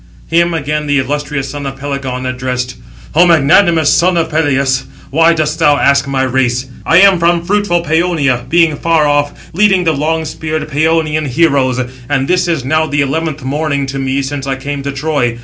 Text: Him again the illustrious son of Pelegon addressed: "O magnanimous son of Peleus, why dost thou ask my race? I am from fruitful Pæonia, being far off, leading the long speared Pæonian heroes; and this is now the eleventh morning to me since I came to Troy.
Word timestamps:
Him 0.29 0.51
again 0.55 0.87
the 0.87 0.97
illustrious 0.97 1.51
son 1.51 1.67
of 1.67 1.77
Pelegon 1.79 2.25
addressed: 2.25 2.75
"O 3.13 3.27
magnanimous 3.27 3.93
son 3.93 4.17
of 4.17 4.31
Peleus, 4.31 4.85
why 5.11 5.33
dost 5.33 5.59
thou 5.59 5.77
ask 5.77 6.07
my 6.07 6.23
race? 6.23 6.65
I 6.87 7.01
am 7.01 7.19
from 7.19 7.43
fruitful 7.45 7.83
Pæonia, 7.85 8.49
being 8.49 8.77
far 8.77 9.05
off, 9.05 9.51
leading 9.53 9.83
the 9.83 9.93
long 9.93 10.25
speared 10.25 10.67
Pæonian 10.67 11.27
heroes; 11.27 11.79
and 12.09 12.27
this 12.27 12.47
is 12.47 12.65
now 12.65 12.87
the 12.87 13.01
eleventh 13.01 13.43
morning 13.43 13.85
to 13.85 13.99
me 13.99 14.23
since 14.23 14.47
I 14.47 14.55
came 14.55 14.81
to 14.81 14.91
Troy. 14.91 15.37